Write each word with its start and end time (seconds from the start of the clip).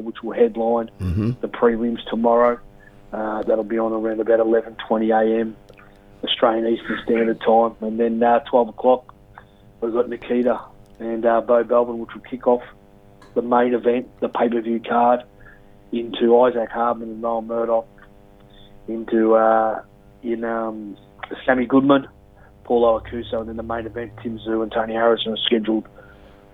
which 0.00 0.22
will 0.22 0.32
headline 0.32 0.90
Mm-hmm. 1.00 1.30
the 1.40 1.48
prelims 1.48 1.98
tomorrow. 2.08 2.58
Uh, 3.12 3.42
that'll 3.42 3.64
be 3.64 3.78
on 3.78 3.92
around 3.92 4.20
about 4.20 4.38
11:20 4.40 5.10
a.m. 5.38 5.56
Australian 6.22 6.66
Eastern 6.66 6.98
Standard 7.04 7.40
Time, 7.40 7.74
and 7.80 7.98
then 7.98 8.22
uh, 8.22 8.40
12 8.50 8.68
o'clock 8.68 9.14
we've 9.80 9.92
got 9.92 10.08
Nikita 10.08 10.60
and 10.98 11.24
uh, 11.24 11.40
Bo 11.40 11.64
Belbin, 11.64 11.98
which 11.98 12.10
will 12.14 12.20
kick 12.22 12.46
off 12.46 12.62
the 13.34 13.42
main 13.42 13.72
event, 13.74 14.06
the 14.20 14.28
pay-per-view 14.28 14.80
card, 14.80 15.22
into 15.92 16.38
Isaac 16.40 16.68
Hardman 16.70 17.08
and 17.10 17.22
Noel 17.22 17.42
Murdoch, 17.42 17.86
into 18.88 19.34
uh, 19.34 19.82
in 20.22 20.44
um, 20.44 20.96
Sammy 21.46 21.64
Goodman, 21.66 22.06
Paulo 22.64 23.00
Acuso, 23.00 23.40
and 23.40 23.48
then 23.48 23.56
the 23.56 23.62
main 23.62 23.86
event, 23.86 24.12
Tim 24.22 24.38
Tszyu 24.38 24.62
and 24.62 24.70
Tony 24.70 24.92
Harrison 24.94 25.32
are 25.32 25.36
scheduled 25.38 25.88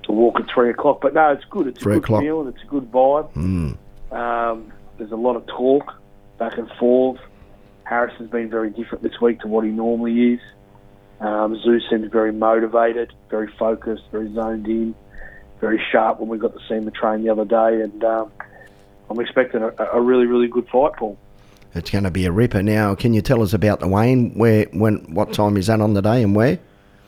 to 0.06 0.12
walk 0.12 0.40
at 0.40 0.46
three 0.52 0.70
o'clock. 0.70 1.00
But 1.00 1.14
no, 1.14 1.30
it's 1.30 1.44
good. 1.50 1.66
It's 1.66 1.82
Three 1.82 1.94
a 1.94 1.96
good 1.96 2.04
o'clock. 2.04 2.22
feel 2.22 2.40
and 2.40 2.54
it's 2.54 2.62
a 2.62 2.66
good 2.66 2.90
vibe. 2.90 3.32
Mm. 3.34 3.76
Um, 4.16 4.72
there's 4.98 5.12
a 5.12 5.16
lot 5.16 5.36
of 5.36 5.46
talk 5.46 5.92
back 6.38 6.56
and 6.58 6.70
forth. 6.78 7.20
Harris 7.84 8.14
has 8.18 8.28
been 8.28 8.50
very 8.50 8.70
different 8.70 9.02
this 9.02 9.20
week 9.20 9.40
to 9.40 9.48
what 9.48 9.64
he 9.64 9.70
normally 9.70 10.34
is. 10.34 10.40
Um, 11.20 11.54
Tszyu 11.56 11.80
seems 11.88 12.10
very 12.10 12.32
motivated, 12.32 13.12
very 13.30 13.50
focused, 13.58 14.02
very 14.10 14.32
zoned 14.34 14.66
in, 14.66 14.94
very 15.60 15.82
sharp 15.92 16.20
when 16.20 16.28
we 16.28 16.36
got 16.36 16.52
to 16.52 16.60
see 16.68 16.74
him 16.74 16.90
train 16.90 17.22
the 17.22 17.30
other 17.30 17.44
day. 17.44 17.80
And 17.80 18.04
um, 18.04 18.32
I'm 19.08 19.20
expecting 19.20 19.62
a, 19.62 19.72
a 19.92 20.00
really, 20.00 20.26
really 20.26 20.48
good 20.48 20.68
fight, 20.68 20.92
Paul. 20.98 21.16
It's 21.74 21.90
going 21.90 22.04
to 22.04 22.10
be 22.10 22.26
a 22.26 22.32
ripper. 22.32 22.62
Now, 22.62 22.94
can 22.94 23.14
you 23.14 23.22
tell 23.22 23.42
us 23.42 23.52
about 23.52 23.80
the 23.80 23.88
weigh-in? 23.88 24.34
Where, 24.34 24.64
when, 24.72 25.14
what 25.14 25.32
time 25.32 25.56
is 25.56 25.66
that 25.68 25.80
on 25.80 25.94
the 25.94 26.02
day, 26.02 26.22
and 26.22 26.34
where? 26.34 26.58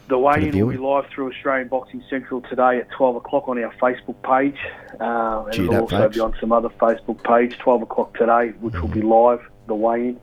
The 0.09 0.19
weigh-in 0.19 0.59
will 0.59 0.73
be 0.73 0.79
live 0.79 1.07
through 1.15 1.31
Australian 1.31 1.69
Boxing 1.69 2.03
Central 2.09 2.41
today 2.41 2.79
at 2.79 2.91
12 2.93 3.17
o'clock 3.17 3.47
on 3.47 3.63
our 3.63 3.73
Facebook 3.75 4.17
page. 4.23 4.59
Uh, 4.99 5.45
and 5.45 5.55
it'll 5.55 5.83
also 5.83 5.99
folks. 5.99 6.17
be 6.17 6.21
on 6.21 6.35
some 6.41 6.51
other 6.51 6.71
Facebook 6.71 7.23
page, 7.23 7.59
12 7.59 7.83
o'clock 7.83 8.17
today, 8.17 8.49
which 8.61 8.75
will 8.81 8.89
be 8.89 9.03
live, 9.03 9.41
the 9.67 9.75
weigh-in. 9.75 10.19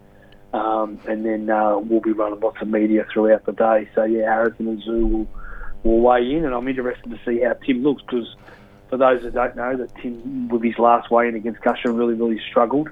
Um, 0.54 1.00
and 1.08 1.24
then 1.24 1.52
uh, 1.52 1.78
we'll 1.78 2.02
be 2.02 2.14
running 2.14 2.40
lots 2.40 2.62
of 2.62 2.68
media 2.68 3.06
throughout 3.14 3.46
the 3.46 3.52
day. 3.52 3.88
So, 3.94 4.06
yeah, 4.06 4.24
Harrison 4.24 4.68
and 4.70 4.82
Tszyu 4.82 5.12
will, 5.12 5.28
will 5.84 6.00
weigh 6.00 6.32
in, 6.32 6.46
and 6.46 6.56
I'm 6.56 6.68
interested 6.68 7.12
to 7.12 7.20
see 7.24 7.42
how 7.42 7.54
Tim 7.54 7.84
looks 7.84 8.02
because 8.02 8.36
for 8.90 8.98
those 8.98 9.22
that 9.22 9.36
don't 9.36 9.56
know, 9.56 9.78
that 9.78 9.96
Tim, 10.02 10.48
with 10.50 10.64
his 10.64 10.80
last 10.80 11.12
weigh-in 11.12 11.36
against 11.36 11.62
Gausha, 11.62 11.96
really, 11.96 12.16
really 12.16 12.42
struggled. 12.50 12.90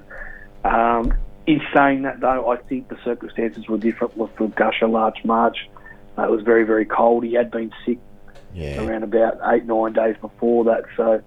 Um, 0.62 1.12
in 1.46 1.60
saying 1.74 2.02
that, 2.02 2.20
though, 2.20 2.50
I 2.50 2.56
think 2.56 2.88
the 2.88 2.98
circumstances 3.04 3.66
were 3.66 3.78
different 3.78 4.16
with 4.16 4.34
the 4.36 4.46
Gausha 4.46 4.88
Large 4.88 5.24
March. 5.24 5.68
It 6.16 6.30
was 6.30 6.42
very, 6.42 6.64
very 6.64 6.84
cold. 6.84 7.24
He 7.24 7.34
had 7.34 7.50
been 7.50 7.72
sick 7.84 7.98
Yeah. 8.54 8.84
around 8.86 9.02
about 9.02 9.38
eight, 9.52 9.64
nine 9.66 9.92
days 9.92 10.16
before 10.20 10.64
that. 10.64 10.84
So 10.96 11.20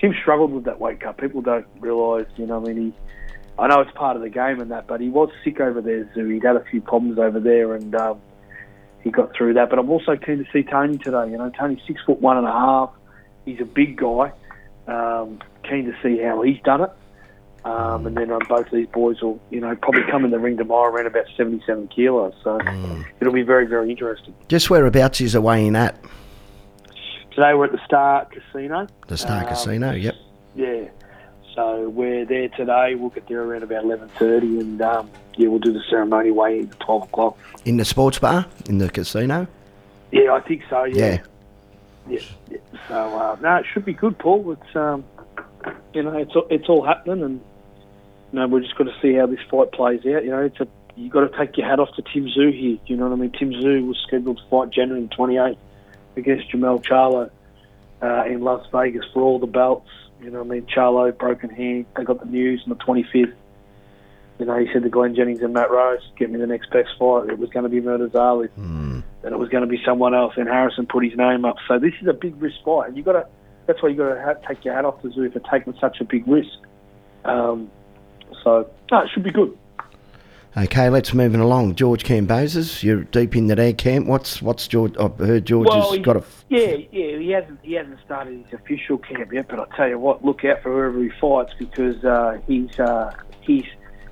Tim 0.00 0.14
struggled 0.20 0.52
with 0.52 0.64
that 0.64 0.80
weight 0.80 1.00
cut. 1.00 1.18
People 1.18 1.40
don't 1.40 1.66
realise, 1.78 2.26
you 2.36 2.46
know, 2.46 2.56
I 2.56 2.60
mean, 2.60 2.76
he, 2.76 2.92
I 3.58 3.68
know 3.68 3.80
it's 3.80 3.92
part 3.92 4.16
of 4.16 4.22
the 4.22 4.30
game 4.30 4.60
and 4.60 4.70
that, 4.72 4.86
but 4.88 5.00
he 5.00 5.08
was 5.08 5.30
sick 5.44 5.60
over 5.60 5.80
there, 5.80 6.04
Tszyu. 6.16 6.32
He'd 6.34 6.42
had 6.42 6.56
a 6.56 6.64
few 6.64 6.80
problems 6.80 7.18
over 7.18 7.38
there 7.38 7.74
and 7.74 7.94
um, 7.94 8.20
he 9.02 9.10
got 9.10 9.34
through 9.36 9.54
that. 9.54 9.70
But 9.70 9.78
I'm 9.78 9.90
also 9.90 10.16
keen 10.16 10.38
to 10.38 10.50
see 10.52 10.64
Tony 10.64 10.98
today. 10.98 11.30
You 11.30 11.38
know, 11.38 11.50
Tony's 11.50 11.80
six 11.86 12.00
foot 12.04 12.20
one 12.20 12.36
and 12.38 12.46
a 12.46 12.52
half. 12.52 12.90
He's 13.44 13.60
a 13.60 13.64
big 13.64 13.96
guy. 13.96 14.32
Um, 14.88 15.38
keen 15.62 15.84
to 15.86 15.94
see 16.02 16.20
how 16.22 16.42
he's 16.42 16.60
done 16.64 16.82
it. 16.82 16.90
Um, 17.64 18.06
and 18.06 18.14
then 18.16 18.30
uh, 18.30 18.38
both 18.48 18.66
of 18.66 18.72
these 18.72 18.86
boys 18.88 19.22
will, 19.22 19.40
you 19.50 19.58
know, 19.60 19.74
probably 19.76 20.02
come 20.10 20.24
in 20.26 20.30
the 20.30 20.38
ring 20.38 20.56
tomorrow 20.58 20.92
around 20.92 21.06
about 21.06 21.24
77 21.36 21.88
kilos. 21.88 22.34
So 22.44 22.58
it'll 23.20 23.32
be 23.32 23.42
very, 23.42 23.66
very 23.66 23.90
interesting. 23.90 24.34
Just 24.48 24.68
whereabouts 24.68 25.20
is 25.22 25.32
the 25.32 25.40
weigh-in 25.40 25.74
at? 25.74 25.96
Today 27.30 27.54
we're 27.54 27.64
at 27.64 27.72
the 27.72 27.80
Star 27.86 28.26
Casino. 28.26 28.86
The 29.08 29.16
Star 29.16 29.42
Um, 29.42 29.48
Casino, 29.48 29.92
yep. 29.92 30.14
Yeah. 30.54 30.88
So 31.54 31.88
we're 31.88 32.24
there 32.26 32.48
today. 32.50 32.94
We'll 32.96 33.10
get 33.10 33.28
there 33.28 33.42
around 33.42 33.62
about 33.62 33.84
eleven 33.84 34.08
thirty, 34.18 34.58
and 34.58 34.80
um, 34.82 35.08
yeah, 35.36 35.48
we'll 35.48 35.58
do 35.60 35.72
the 35.72 35.82
ceremony 35.88 36.32
way 36.32 36.60
at 36.60 36.78
twelve 36.80 37.04
o'clock. 37.04 37.38
In 37.64 37.76
the 37.76 37.84
sports 37.84 38.18
bar? 38.18 38.46
In 38.68 38.78
the 38.78 38.88
casino? 38.90 39.46
Yeah, 40.12 40.32
I 40.32 40.40
think 40.40 40.62
so. 40.68 40.84
Yeah. 40.84 40.94
Yeah. 40.96 41.18
Yeah. 42.08 42.20
yeah. 42.50 42.58
So 42.88 42.94
uh, 43.18 43.36
no, 43.40 43.56
it 43.56 43.66
should 43.72 43.84
be 43.84 43.92
good, 43.94 44.18
Paul. 44.18 44.52
It's 44.52 44.76
um, 44.76 45.04
you 45.94 46.02
know, 46.02 46.16
it's 46.18 46.34
all- 46.36 46.46
it's 46.50 46.68
all 46.68 46.84
happening, 46.84 47.22
and 47.24 47.40
you 48.34 48.40
know, 48.40 48.48
we're 48.48 48.60
just 48.62 48.74
got 48.76 48.84
to 48.84 48.94
see 49.00 49.14
how 49.14 49.26
this 49.26 49.38
fight 49.48 49.70
plays 49.70 50.00
out. 50.00 50.24
You 50.24 50.30
know, 50.30 50.40
it's 50.40 50.58
a 50.58 50.66
you 50.96 51.08
got 51.08 51.30
to 51.30 51.38
take 51.38 51.56
your 51.56 51.68
hat 51.68 51.78
off 51.78 51.94
to 51.94 52.02
Tim 52.02 52.26
Tszyu 52.26 52.52
here. 52.52 52.78
You 52.86 52.96
know 52.96 53.08
what 53.08 53.12
I 53.16 53.20
mean? 53.20 53.30
Tim 53.30 53.50
Tszyu 53.52 53.86
was 53.86 53.96
scheduled 54.06 54.38
to 54.38 54.42
fight 54.50 54.70
January 54.70 55.08
twenty 55.14 55.36
eighth 55.36 55.58
against 56.16 56.50
Jermell 56.50 56.82
Charlo 56.84 57.30
uh, 58.02 58.24
in 58.26 58.40
Las 58.42 58.66
Vegas 58.72 59.04
for 59.12 59.22
all 59.22 59.38
the 59.38 59.46
belts. 59.46 59.88
You 60.20 60.30
know 60.32 60.42
what 60.42 60.46
I 60.48 60.58
mean? 60.58 60.66
Charlo 60.66 61.16
broken 61.16 61.48
hand. 61.50 61.86
They 61.96 62.02
got 62.02 62.18
the 62.18 62.26
news 62.26 62.62
on 62.66 62.70
the 62.76 62.84
twenty 62.84 63.04
fifth. 63.04 63.36
You 64.40 64.46
know, 64.46 64.58
he 64.58 64.66
said 64.72 64.82
to 64.82 64.88
Glen 64.88 65.14
Jennings 65.14 65.42
and 65.42 65.52
Matt 65.54 65.70
Rose, 65.70 66.00
"Get 66.18 66.28
me 66.28 66.40
the 66.40 66.46
next 66.48 66.70
best 66.72 66.88
fight." 66.98 67.28
It 67.30 67.38
was 67.38 67.50
going 67.50 67.62
to 67.62 67.68
be 67.68 67.80
Murders 67.80 68.16
Ali 68.16 68.48
Mm. 68.58 69.04
that 69.22 69.32
it 69.32 69.38
was 69.38 69.48
going 69.48 69.62
to 69.62 69.68
be 69.68 69.80
someone 69.86 70.12
else, 70.12 70.34
and 70.36 70.48
Harrison 70.48 70.86
put 70.86 71.04
his 71.04 71.16
name 71.16 71.44
up. 71.44 71.56
So 71.68 71.78
this 71.78 71.92
is 72.02 72.08
a 72.08 72.12
big 72.12 72.40
risk 72.42 72.56
fight, 72.64 72.88
and 72.88 72.96
you 72.96 73.04
got 73.04 73.12
to. 73.12 73.26
That's 73.66 73.80
why 73.80 73.90
you 73.90 73.96
got 73.96 74.12
to 74.14 74.20
ha- 74.20 74.46
take 74.48 74.64
your 74.64 74.74
hat 74.74 74.84
off 74.84 75.00
to 75.02 75.08
Tszyu 75.08 75.32
for 75.32 75.40
taking 75.50 75.74
such 75.80 76.00
a 76.00 76.04
big 76.04 76.26
risk. 76.26 76.58
Um, 77.24 77.70
so 78.42 78.68
no, 78.90 79.00
it 79.02 79.10
should 79.12 79.22
be 79.22 79.30
good. 79.30 79.56
Okay, 80.56 80.88
let's 80.88 81.12
move 81.12 81.34
it 81.34 81.40
along. 81.40 81.74
George 81.74 82.04
Kambosos, 82.04 82.82
you're 82.84 83.02
deep 83.02 83.34
in 83.34 83.48
the 83.48 83.56
day 83.56 83.72
camp. 83.72 84.06
What's 84.06 84.40
what's 84.40 84.68
George? 84.68 84.96
I've 84.98 85.18
heard 85.18 85.44
George 85.46 85.66
Well, 85.66 85.82
has 85.82 85.92
he- 85.96 85.98
got 85.98 86.16
a. 86.16 86.20
f- 86.20 86.44
Yeah, 86.48 86.76
yeah, 86.92 87.18
he 87.18 87.30
hasn't 87.30 87.58
he 87.62 87.72
hasn't 87.72 87.98
started 88.04 88.44
his 88.44 88.52
official 88.60 88.98
camp 88.98 89.32
yet, 89.32 89.48
but 89.48 89.58
I 89.58 89.76
tell 89.76 89.88
you 89.88 89.98
what, 89.98 90.24
look 90.24 90.44
out 90.44 90.62
for 90.62 90.70
whoever 90.72 91.02
he 91.02 91.10
fights 91.20 91.52
because 91.58 92.04
uh, 92.04 92.38
he's 92.46 92.78
uh, 92.78 93.12
he's 93.40 93.64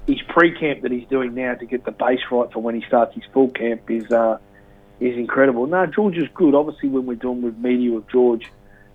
his 0.09 0.21
pre-camp 0.31 0.83
that 0.83 0.91
he's 0.91 1.07
doing 1.07 1.33
now 1.33 1.55
to 1.55 1.65
get 1.65 1.85
the 1.85 1.93
base 1.93 2.19
right 2.33 2.51
for 2.53 2.61
when 2.61 2.75
he 2.75 2.85
starts 2.89 3.15
his 3.15 3.23
full 3.33 3.49
camp 3.51 3.89
is 3.89 4.11
uh, 4.11 4.37
is 4.99 5.17
incredible. 5.17 5.69
No, 5.69 5.87
George 5.87 6.17
is 6.17 6.29
good. 6.35 6.57
Obviously, 6.57 6.89
when 6.89 7.07
we're 7.07 7.15
doing 7.15 7.41
with 7.43 7.57
media 7.59 7.93
with 7.93 8.09
George, 8.09 8.51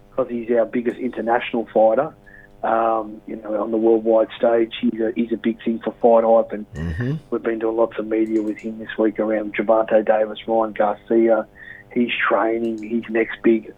because 0.09 0.29
he's 0.29 0.51
our 0.51 0.65
biggest 0.65 0.97
international 0.97 1.65
fighter. 1.73 2.13
Um, 2.63 3.21
you 3.27 3.35
know, 3.35 3.61
on 3.61 3.69
the 3.71 3.77
worldwide 3.77 4.29
stage, 4.35 4.73
he's 4.81 4.99
a 4.99 5.11
he's 5.15 5.31
a 5.31 5.37
big 5.37 5.63
thing 5.63 5.79
for 5.79 5.91
fight 6.01 6.23
hype, 6.27 6.51
and 6.51 6.65
Mhm. 6.73 7.19
We've 7.29 7.43
been 7.43 7.59
doing 7.59 7.77
lots 7.77 7.97
of 7.99 8.07
media 8.07 8.41
with 8.41 8.57
him 8.57 8.79
this 8.79 8.97
week 8.97 9.19
around 9.19 9.55
Gervonta 9.55 10.03
Davis, 10.03 10.39
Ryan 10.47 10.73
Garcia. 10.73 11.45
He's 11.93 12.11
training 12.27 12.81
his 12.81 13.03
next 13.09 13.41
big 13.43 13.73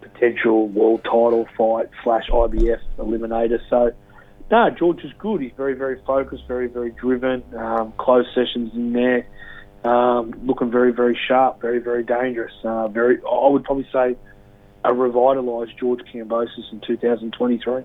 potential 0.00 0.66
world 0.68 1.04
title 1.04 1.46
fight 1.56 1.88
slash 2.02 2.28
IBF 2.30 2.80
eliminator. 2.98 3.60
So, 3.70 3.92
no, 4.50 4.70
George 4.70 5.04
is 5.04 5.12
good. 5.18 5.40
He's 5.40 5.52
very, 5.56 5.74
very 5.74 6.00
focused, 6.04 6.46
very, 6.48 6.66
very 6.66 6.90
driven. 6.90 7.42
Um, 7.56 7.92
closed 7.96 8.28
sessions 8.34 8.72
in 8.74 8.92
there, 8.92 9.26
um, 9.84 10.34
looking 10.44 10.70
very, 10.70 10.92
very 10.92 11.18
sharp, 11.28 11.60
very, 11.60 11.78
very 11.78 12.02
dangerous. 12.02 12.52
Uh, 12.64 12.88
very, 12.88 13.18
I 13.24 13.48
would 13.48 13.64
probably 13.64 13.86
say, 13.92 14.16
a 14.84 14.90
revitalised 14.90 15.76
George 15.78 16.00
Kambosos 16.12 16.72
in 16.72 16.80
2023. 16.80 17.82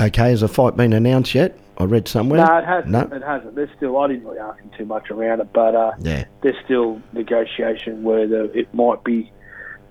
Okay, 0.00 0.30
has 0.30 0.42
a 0.42 0.48
fight 0.48 0.76
been 0.76 0.92
announced 0.92 1.34
yet? 1.34 1.58
I 1.78 1.84
read 1.84 2.08
somewhere. 2.08 2.44
No, 2.44 2.56
it 2.58 2.64
hasn't. 2.64 2.92
No? 2.92 3.00
It 3.16 3.22
hasn't. 3.22 3.54
There's 3.54 3.68
still. 3.76 3.98
I 3.98 4.08
didn't 4.08 4.24
really 4.24 4.38
ask 4.38 4.58
him 4.60 4.70
too 4.76 4.86
much 4.86 5.10
around 5.10 5.40
it, 5.40 5.52
but 5.52 5.74
uh, 5.74 5.92
Yeah. 6.00 6.24
there's 6.42 6.56
still 6.64 7.00
negotiation 7.12 8.02
where 8.02 8.26
the, 8.26 8.44
it 8.58 8.72
might 8.74 9.04
be 9.04 9.30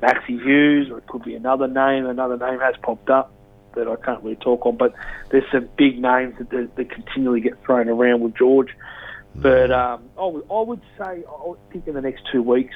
Maxi 0.02 0.42
Hughes 0.42 0.90
or 0.90 0.98
it 0.98 1.08
could 1.08 1.24
be 1.24 1.36
another 1.36 1.68
name. 1.68 2.06
Another 2.08 2.38
name 2.38 2.60
has 2.60 2.76
popped 2.82 3.10
up 3.10 3.32
that 3.76 3.88
I 3.88 3.96
can't 3.98 4.24
really 4.24 4.36
talk 4.38 4.66
on, 4.66 4.78
but 4.78 4.94
there's 5.30 5.44
some 5.52 5.68
big 5.78 6.00
names 6.02 6.36
that, 6.40 6.50
that, 6.50 6.76
that 6.76 6.90
continually 6.90 7.42
get 7.42 7.62
thrown 7.64 7.88
around 7.90 8.22
with 8.22 8.36
George. 8.36 8.70
But 9.36 9.70
um, 9.72 10.04
I, 10.18 10.26
would, 10.26 10.82
say, 10.98 11.24
I 11.28 11.54
think 11.72 11.88
in 11.88 11.94
the 11.94 12.02
next 12.02 12.24
two 12.32 12.42
weeks 12.42 12.74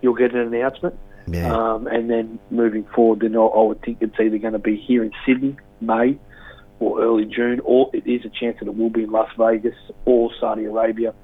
you'll 0.00 0.14
get 0.14 0.32
an 0.34 0.54
announcement. 0.54 0.96
Yeah. 1.26 1.52
Um, 1.52 1.86
and 1.88 2.08
then 2.08 2.38
moving 2.50 2.84
forward, 2.84 3.20
then 3.20 3.36
I, 3.36 3.40
I 3.40 3.62
would 3.64 3.82
think 3.82 3.98
it's 4.00 4.18
either 4.18 4.38
going 4.38 4.52
to 4.54 4.58
be 4.60 4.76
here 4.76 5.02
in 5.04 5.12
Sydney, 5.26 5.56
May, 5.80 6.16
or 6.80 7.00
early 7.02 7.24
June, 7.26 7.60
or 7.64 7.88
it 7.92 8.06
is 8.06 8.24
a 8.24 8.28
chance 8.30 8.58
that 8.58 8.66
it 8.66 8.76
will 8.76 8.90
be 8.90 9.04
in 9.04 9.10
Las 9.12 9.30
Vegas 9.38 9.76
or 10.06 10.30
Saudi 10.40 10.64
Arabia 10.64 11.14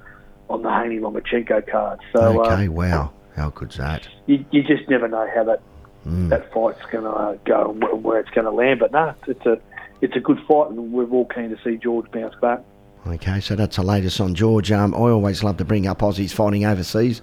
on 0.48 0.62
the 0.62 0.70
Haney 0.70 0.98
Lomachenko 0.98 1.68
card. 1.70 1.98
So 2.14 2.44
uh, 2.44 2.52
okay, 2.52 2.68
wow. 2.68 3.12
How 3.34 3.50
good's 3.50 3.76
that? 3.76 4.08
you, 4.26 4.44
you 4.50 4.62
just 4.62 4.88
never 4.88 5.08
know 5.08 5.28
how 5.34 5.44
that 5.44 5.60
Mm. 6.06 6.28
that 6.28 6.52
fight's 6.52 6.80
going 6.92 7.02
to 7.02 7.10
uh, 7.10 7.36
go 7.44 7.72
and 7.72 7.82
where, 7.82 7.94
where 7.96 8.20
it's 8.20 8.30
going 8.30 8.44
to 8.44 8.52
land. 8.52 8.78
But 8.78 8.92
no, 8.92 9.12
it's 9.26 9.44
a 9.44 9.58
it's 10.00 10.14
a 10.14 10.20
good 10.20 10.38
fight, 10.46 10.70
and 10.70 10.92
we're 10.92 11.08
all 11.10 11.24
keen 11.24 11.50
to 11.50 11.58
see 11.64 11.76
George 11.78 12.08
bounce 12.12 12.36
back. 12.40 12.60
Okay, 13.08 13.40
so 13.40 13.56
that's 13.56 13.74
the 13.74 13.82
latest 13.82 14.20
on 14.20 14.32
George. 14.36 14.70
Um, 14.70 14.94
I 14.94 14.98
always 14.98 15.42
love 15.42 15.56
to 15.56 15.64
bring 15.64 15.84
up 15.88 15.98
Aussies 16.02 16.32
fighting 16.32 16.64
overseas. 16.64 17.22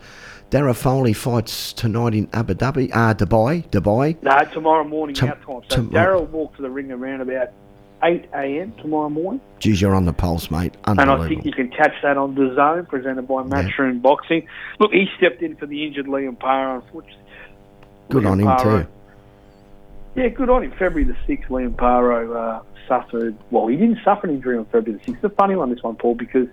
Darragh 0.50 0.76
Foley 0.76 1.14
fights 1.14 1.72
tonight 1.72 2.14
in 2.14 2.28
Abu 2.34 2.56
Dhabi, 2.56 2.90
ah, 2.94 3.14
Dubai, 3.14 3.66
Dubai. 3.70 4.22
No, 4.22 4.38
tomorrow 4.52 4.84
morning 4.84 5.16
Tom- 5.16 5.30
our 5.30 5.36
time. 5.36 5.62
So 5.70 5.76
tom- 5.78 5.90
Daryl 5.92 6.28
walked 6.28 6.58
to 6.58 6.62
the 6.62 6.70
ring 6.70 6.92
around 6.92 7.22
about 7.22 7.52
8 8.04 8.30
a.m. 8.34 8.74
tomorrow 8.82 9.10
morning. 9.10 9.42
Geez, 9.60 9.82
you're 9.82 9.96
on 9.96 10.06
the 10.06 10.14
pulse, 10.14 10.52
mate. 10.52 10.76
And. 10.86 11.00
I 11.00 11.28
think 11.28 11.46
you 11.46 11.54
can 11.54 11.70
catch 11.70 11.94
that 12.04 12.18
on 12.18 12.36
DAZN 12.36 12.88
presented 12.90 13.28
by 13.28 13.42
Yeah. 13.42 13.50
Matchroom 13.50 14.02
Boxing. 14.02 14.48
Look, 14.80 14.92
he 14.92 15.08
stepped 15.18 15.42
in 15.42 15.56
for 15.56 15.66
the 15.66 15.86
injured 15.86 16.08
Liam 16.08 16.38
Paro, 16.38 16.82
unfortunately. 16.84 17.20
Good 18.10 18.24
Liam 18.24 18.32
on 18.32 18.40
him 18.40 18.48
Paro, 18.48 18.84
too. 18.84 18.88
Yeah, 20.16 20.28
good 20.30 20.50
on 20.50 20.64
him. 20.64 20.72
February 20.72 21.06
the 21.06 21.14
6th, 21.28 21.48
Liam 21.48 21.76
Paro 21.76 22.36
uh, 22.36 22.62
suffered, 22.88 23.38
well, 23.52 23.68
he 23.68 23.78
didn't 23.78 24.00
suffer 24.04 24.28
an 24.28 24.36
injury 24.36 24.58
on 24.58 24.66
February 24.66 25.02
the 25.06 25.12
6th. 25.12 25.16
It's 25.16 25.24
a 25.24 25.30
funny 25.30 25.56
one, 25.56 25.74
this 25.74 25.82
one, 25.82 25.96
Paul, 25.96 26.16
because 26.16 26.48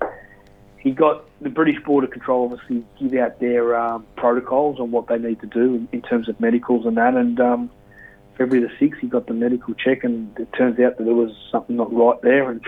he 0.78 0.92
got 0.92 1.24
the 1.40 1.50
British 1.50 1.82
Border 1.84 2.06
Control 2.06 2.44
obviously 2.52 2.84
give 2.98 3.18
out 3.20 3.38
their 3.40 3.76
um, 3.76 4.06
protocols 4.16 4.78
on 4.80 4.90
what 4.90 5.08
they 5.08 5.18
need 5.18 5.40
to 5.40 5.46
do 5.46 5.74
in, 5.74 5.88
in 5.92 6.02
terms 6.02 6.28
of 6.28 6.40
medicals 6.40 6.86
and 6.86 6.96
that. 6.96 7.14
And 7.14 7.38
um, 7.40 7.70
February 8.40 8.66
the 8.66 8.86
6th, 8.86 8.98
he 9.00 9.06
got 9.06 9.26
the 9.26 9.34
medical 9.34 9.74
check, 9.74 10.02
and 10.02 10.34
it 10.38 10.50
turns 10.56 10.80
out 10.80 10.96
that 10.96 11.04
there 11.04 11.14
was 11.14 11.30
something 11.52 11.76
not 11.76 11.92
right 11.92 12.18
there. 12.22 12.50
And 12.50 12.62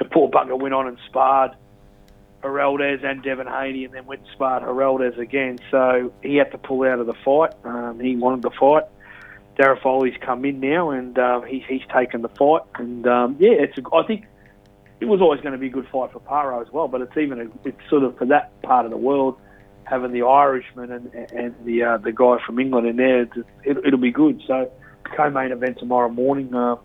the 0.00 0.04
poor 0.04 0.28
bugger 0.28 0.58
went 0.58 0.74
on 0.74 0.88
and 0.88 0.98
sparred 1.06 1.52
Heraldez 2.42 3.04
and 3.04 3.22
Devin 3.22 3.46
Haney, 3.46 3.84
and 3.84 3.94
then 3.94 4.04
went 4.06 4.22
and 4.22 4.30
sparred 4.32 4.64
Heraldez 4.64 5.16
again. 5.16 5.60
So 5.70 6.12
he 6.24 6.34
had 6.34 6.50
to 6.50 6.58
pull 6.58 6.82
out 6.82 6.98
of 6.98 7.06
the 7.06 7.14
fight. 7.24 7.52
Um, 7.64 8.00
he 8.00 8.16
wanted 8.16 8.42
the 8.42 8.50
fight. 8.50 8.82
Darragh 9.56 9.80
Foley's 9.80 10.16
come 10.20 10.44
in 10.44 10.58
now, 10.58 10.90
and 10.90 11.16
um, 11.20 11.46
he's 11.46 11.62
he's 11.68 11.86
taken 11.94 12.22
the 12.22 12.28
fight. 12.28 12.62
And 12.74 13.06
um, 13.06 13.36
yeah, 13.38 13.52
it's 13.52 13.78
I 13.92 14.02
think 14.02 14.26
it 14.98 15.04
was 15.04 15.20
always 15.20 15.40
going 15.40 15.52
to 15.52 15.58
be 15.58 15.68
a 15.68 15.70
good 15.70 15.86
fight 15.86 16.10
for 16.12 16.20
Paro 16.20 16.60
as 16.60 16.72
well. 16.72 16.88
But 16.88 17.02
it's 17.02 17.16
even 17.16 17.40
a, 17.40 17.68
it's 17.68 17.78
sort 17.88 18.02
of 18.02 18.18
for 18.18 18.24
that 18.26 18.60
part 18.62 18.84
of 18.84 18.90
the 18.90 18.96
world 18.96 19.38
having 19.84 20.10
the 20.10 20.22
Irishman 20.22 20.90
and 20.90 21.14
and 21.14 21.54
the 21.64 21.84
uh, 21.84 21.96
the 21.98 22.10
guy 22.10 22.38
from 22.44 22.58
England 22.58 22.88
in 22.88 22.96
there. 22.96 23.22
It, 23.22 23.76
it'll 23.84 24.00
be 24.00 24.10
good. 24.10 24.42
So 24.48 24.68
co-main 25.16 25.52
event 25.52 25.78
tomorrow 25.78 26.08
morning. 26.08 26.54
Uh, 26.54 26.76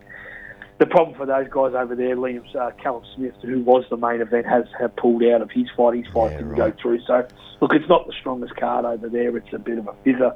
the 0.78 0.86
problem 0.86 1.16
for 1.16 1.26
those 1.26 1.46
guys 1.48 1.74
over 1.74 1.94
there, 1.94 2.16
Liam 2.16 2.42
uh, 2.56 2.70
Callum 2.82 3.04
Smith, 3.14 3.34
who 3.42 3.62
was 3.62 3.84
the 3.88 3.96
main 3.96 4.20
event, 4.20 4.46
has 4.46 4.64
have 4.80 4.94
pulled 4.96 5.22
out 5.22 5.40
of 5.42 5.50
his 5.50 5.66
fight. 5.76 5.96
His 5.96 6.06
fight 6.12 6.32
Yeah, 6.32 6.38
didn't 6.38 6.52
right. 6.52 6.76
go 6.76 6.82
through. 6.82 7.00
So 7.06 7.26
look, 7.60 7.72
it's 7.72 7.88
not 7.88 8.06
the 8.06 8.12
strongest 8.18 8.56
card 8.56 8.84
over 8.84 9.08
there. 9.08 9.36
It's 9.36 9.52
a 9.52 9.58
bit 9.58 9.78
of 9.78 9.86
a 9.86 9.92
fizzer 10.04 10.34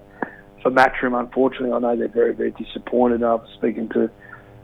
for 0.63 0.71
Matchroom. 0.71 1.19
Unfortunately, 1.19 1.73
I 1.73 1.79
know 1.81 1.97
they're 1.97 2.09
very 2.09 2.35
very 2.35 2.53
disappointed. 2.53 3.23
I 3.23 3.35
was 3.35 3.49
speaking 3.57 3.89
to 3.91 4.11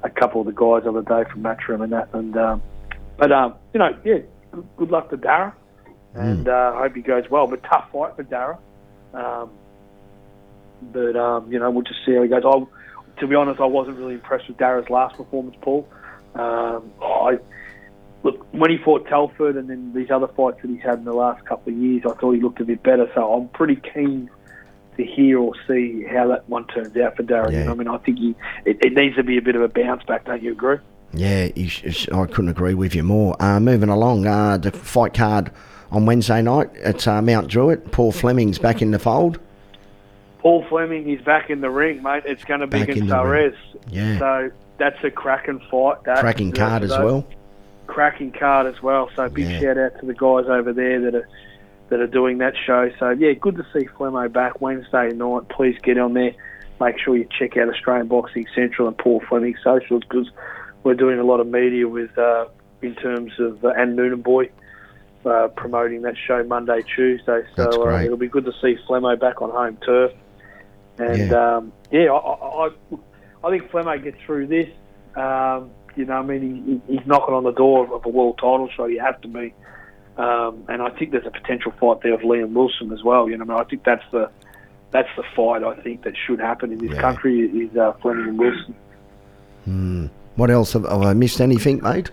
a 0.04 0.10
couple 0.10 0.40
of 0.40 0.46
the 0.46 0.52
guys 0.52 0.84
the 0.84 0.90
other 0.90 1.02
day 1.02 1.28
from 1.30 1.42
Matchroom 1.42 1.82
and 1.82 1.92
that, 1.92 2.08
and 2.12 2.36
um, 2.36 2.62
but 3.16 3.32
um, 3.32 3.54
you 3.72 3.78
know, 3.80 3.90
yeah, 4.04 4.18
good, 4.52 4.68
good 4.76 4.90
luck 4.90 5.10
to 5.10 5.16
Darragh, 5.16 5.54
and 6.14 6.48
uh, 6.48 6.74
I 6.76 6.82
hope 6.82 6.94
he 6.94 7.02
goes 7.02 7.24
well. 7.30 7.46
But 7.46 7.62
tough 7.64 7.88
fight 7.92 8.14
for 8.16 8.22
Darragh. 8.22 8.58
Um, 9.14 9.50
but 10.92 11.16
um, 11.16 11.50
you 11.52 11.58
know, 11.58 11.70
we'll 11.70 11.82
just 11.82 12.00
see 12.06 12.14
how 12.14 12.22
he 12.22 12.28
goes. 12.28 12.42
I, 12.44 12.62
to 13.22 13.28
be 13.28 13.36
honest, 13.36 13.60
I 13.60 13.66
wasn't 13.66 13.98
really 13.98 14.14
impressed 14.14 14.48
with 14.48 14.56
Darragh's 14.56 14.90
last 14.90 15.16
performance, 15.16 15.56
Paul. 15.60 15.88
Um, 16.34 16.90
I 17.00 17.38
look 18.24 18.52
when 18.52 18.68
he 18.68 18.78
fought 18.78 19.06
Telford 19.06 19.56
and 19.56 19.70
then 19.70 19.92
these 19.94 20.10
other 20.10 20.26
fights 20.26 20.60
that 20.62 20.68
he's 20.68 20.82
had 20.82 20.98
in 20.98 21.04
the 21.04 21.12
last 21.12 21.44
couple 21.44 21.72
of 21.72 21.78
years, 21.78 22.02
I 22.04 22.14
thought 22.14 22.32
he 22.32 22.40
looked 22.40 22.60
a 22.60 22.64
bit 22.64 22.82
better. 22.82 23.08
So 23.14 23.32
I'm 23.32 23.46
pretty 23.50 23.76
keen 23.76 24.28
to 24.96 25.04
hear 25.04 25.38
or 25.38 25.52
see 25.68 26.02
how 26.02 26.26
that 26.28 26.48
one 26.48 26.66
turns 26.66 26.96
out 26.96 27.16
for 27.16 27.22
Darragh. 27.22 27.52
Yeah. 27.52 27.70
I 27.70 27.74
mean, 27.74 27.86
I 27.86 27.96
think 27.98 28.18
he 28.18 28.34
it, 28.64 28.84
it 28.84 28.92
needs 28.92 29.14
to 29.14 29.22
be 29.22 29.38
a 29.38 29.42
bit 29.42 29.54
of 29.54 29.62
a 29.62 29.68
bounce 29.68 30.02
back. 30.02 30.24
Don't 30.24 30.42
you 30.42 30.50
agree? 30.50 30.78
Yeah, 31.12 31.48
you 31.54 31.68
sh- 31.68 31.94
sh- 31.94 32.08
I 32.12 32.26
couldn't 32.26 32.50
agree 32.50 32.74
with 32.74 32.92
you 32.96 33.04
more. 33.04 33.40
Uh, 33.40 33.60
moving 33.60 33.88
along, 33.88 34.26
uh, 34.26 34.56
the 34.56 34.72
fight 34.72 35.14
card 35.14 35.52
on 35.92 36.06
Wednesday 36.06 36.42
night 36.42 36.74
at 36.78 37.06
uh, 37.06 37.22
Mount 37.22 37.46
Druitt. 37.46 37.92
Paul 37.92 38.10
Fleming's 38.10 38.58
back 38.58 38.82
in 38.82 38.90
the 38.90 38.98
fold. 38.98 39.38
Paul 40.42 40.64
Fleming 40.68 41.08
is 41.08 41.20
back 41.22 41.50
in 41.50 41.60
the 41.60 41.70
ring, 41.70 42.02
mate. 42.02 42.24
It's 42.26 42.42
going 42.44 42.60
to 42.60 42.66
be 42.66 42.80
Back 42.80 42.88
against 42.88 43.02
in 43.02 43.06
the 43.08 43.22
ring. 43.24 43.52
Arez. 43.52 43.56
Yeah. 43.90 44.18
So 44.18 44.50
that's 44.76 45.02
a 45.04 45.10
cracking 45.10 45.60
fight. 45.70 46.02
That, 46.04 46.18
Cracking 46.18 46.50
card 46.52 46.82
as 46.82 46.90
well. 46.90 47.24
cracking 47.86 48.32
card 48.32 48.66
as 48.66 48.82
well. 48.82 49.08
So 49.14 49.28
big 49.28 49.48
Yeah. 49.48 49.60
shout 49.60 49.78
out 49.78 50.00
to 50.00 50.06
the 50.06 50.14
guys 50.14 50.46
over 50.48 50.72
there 50.72 51.00
that 51.00 51.14
are 51.14 51.28
that 51.90 52.00
are 52.00 52.06
doing 52.08 52.38
that 52.38 52.54
show. 52.66 52.90
So 52.98 53.10
yeah, 53.10 53.32
good 53.34 53.54
to 53.56 53.66
see 53.72 53.86
Flemo 53.98 54.32
back 54.32 54.60
Wednesday 54.60 55.10
night. 55.10 55.48
Please 55.50 55.76
get 55.82 55.96
on 55.98 56.14
there. 56.14 56.32
Make 56.80 56.98
sure 56.98 57.16
you 57.16 57.28
check 57.38 57.56
out 57.56 57.68
Australian 57.68 58.08
Boxing 58.08 58.46
Central 58.54 58.88
and 58.88 58.96
Paul 58.98 59.22
Fleming 59.28 59.54
socials 59.62 60.02
because 60.08 60.28
we're 60.82 60.94
doing 60.94 61.18
a 61.20 61.24
lot 61.24 61.38
of 61.38 61.46
media 61.46 61.86
with 61.86 62.16
uh, 62.18 62.46
in 62.80 62.94
terms 62.96 63.32
of 63.38 63.64
uh, 63.64 63.68
and 63.76 63.94
Noonan 63.94 64.22
Boy. 64.22 64.50
Uh, 65.24 65.46
promoting 65.54 66.02
that 66.02 66.16
show 66.26 66.42
Monday, 66.42 66.82
Tuesday, 66.82 67.42
so 67.54 67.88
uh, 67.88 68.00
it'll 68.02 68.16
be 68.16 68.26
good 68.26 68.44
to 68.44 68.52
see 68.60 68.76
Flemo 68.88 69.16
back 69.20 69.40
on 69.40 69.50
home 69.50 69.76
turf. 69.86 70.10
And 71.02 71.30
Yeah. 71.30 71.56
um, 71.56 71.72
yeah, 71.90 72.10
I, 72.12 72.66
I, 72.66 72.70
I- 73.44 73.50
think 73.50 73.70
Flemo 73.70 74.02
gets 74.02 74.16
through 74.24 74.46
this. 74.46 74.68
Um, 75.16 75.70
you 75.96 76.04
know, 76.06 76.14
I 76.14 76.22
mean, 76.22 76.82
he, 76.86 76.94
he's 76.96 77.06
knocking 77.06 77.34
on 77.34 77.44
the 77.44 77.52
door 77.52 77.84
of, 77.84 77.92
of 77.92 78.06
a 78.06 78.08
world 78.08 78.38
title 78.38 78.68
shot. 78.74 78.86
you 78.86 79.00
have 79.00 79.20
to 79.22 79.28
be. 79.28 79.52
Um, 80.16 80.64
and 80.68 80.80
I 80.82 80.90
think 80.90 81.10
there's 81.10 81.26
a 81.26 81.30
potential 81.30 81.72
fight 81.80 82.00
there 82.02 82.12
with 82.16 82.24
Liam 82.24 82.52
Wilson 82.52 82.92
as 82.92 83.02
well. 83.02 83.28
You 83.28 83.36
know, 83.36 83.44
I, 83.44 83.48
mean, 83.48 83.58
I 83.58 83.64
think 83.64 83.84
that's 83.84 84.04
the 84.12 84.30
that's 84.90 85.08
the 85.16 85.22
fight 85.34 85.64
I 85.64 85.74
think 85.82 86.02
that 86.04 86.14
should 86.26 86.38
happen 86.38 86.70
in 86.72 86.78
this 86.78 86.92
Yeah. 86.92 87.00
country 87.00 87.40
is 87.40 87.74
uh, 87.76 87.92
Fleming 88.02 88.28
and 88.28 88.38
Wilson. 88.38 88.74
Hmm. 89.64 90.06
What 90.36 90.50
else? 90.50 90.72
Have, 90.74 90.84
have 90.84 91.02
I 91.02 91.12
missed 91.14 91.40
anything, 91.40 91.82
mate? 91.82 92.10